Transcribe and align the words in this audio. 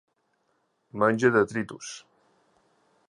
Menja 1.03 1.31
detritus. 1.37 1.93